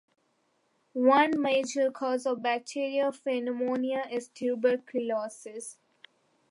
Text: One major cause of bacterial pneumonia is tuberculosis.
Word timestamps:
One 0.93 1.39
major 1.39 1.91
cause 1.91 2.25
of 2.25 2.41
bacterial 2.41 3.13
pneumonia 3.23 4.07
is 4.09 4.29
tuberculosis. 4.29 5.77